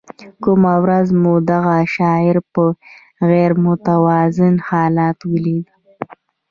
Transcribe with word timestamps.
کومه 0.43 0.73
ورځ 0.83 1.07
مو 1.21 1.33
دغه 1.51 1.75
شاعر 1.95 2.35
په 2.53 2.63
غیر 3.29 3.51
متوازن 3.65 4.55
حالت 4.69 5.17
ولید. 5.31 5.65